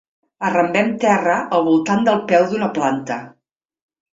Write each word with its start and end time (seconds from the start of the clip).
Arrambem 0.47 0.87
terra 1.03 1.35
al 1.57 1.65
voltant 1.67 2.03
del 2.09 2.25
peu 2.33 2.49
d'una 2.55 2.71
planta. 2.79 3.19